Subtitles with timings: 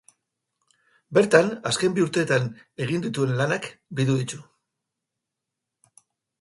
[1.17, 2.49] Bertan, azken bi urteetan
[2.87, 3.69] egin dituen lanak
[4.01, 4.43] bildu ditu.